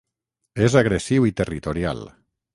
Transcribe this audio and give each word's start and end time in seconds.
És 0.67 0.77
agressiu 0.81 1.29
i 1.33 1.37
territorial. 1.43 2.05